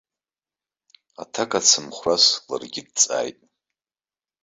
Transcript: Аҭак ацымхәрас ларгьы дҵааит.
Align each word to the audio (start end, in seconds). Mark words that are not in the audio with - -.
Аҭак 1.21 1.51
ацымхәрас 1.59 2.25
ларгьы 2.49 2.81
дҵааит. 2.87 3.37